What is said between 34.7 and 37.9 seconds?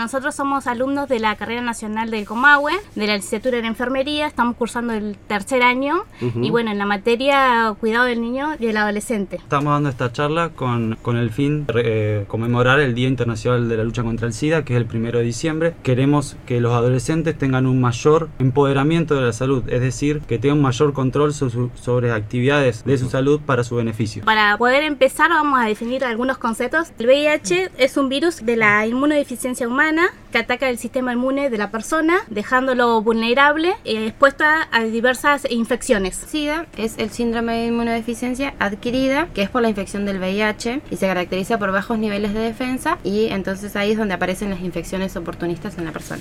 diversas infecciones. SIDA es el síndrome de